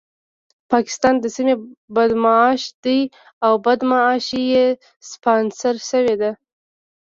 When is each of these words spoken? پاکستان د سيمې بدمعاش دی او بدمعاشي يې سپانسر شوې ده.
پاکستان 0.71 1.15
د 1.19 1.25
سيمې 1.35 1.55
بدمعاش 1.95 2.61
دی 2.83 2.99
او 3.45 3.53
بدمعاشي 3.65 4.41
يې 4.53 4.67
سپانسر 5.11 5.75
شوې 5.89 6.15
ده. 6.21 6.31